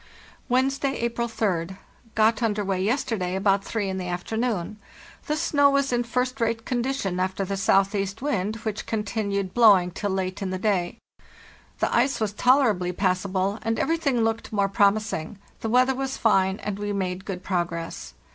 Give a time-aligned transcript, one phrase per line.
[0.49, 1.77] "Wednesday, April 3d.
[2.15, 4.79] Got under way yesterday about three in the afternoon.
[5.27, 10.09] The snow was in first rate condition after the southeast wind, which continued blowing till
[10.09, 10.97] late in the day.
[11.77, 16.79] The ice was_ tolerably passable, and everything looked more promising; the weather was fine, and
[16.79, 18.15] we made good progress.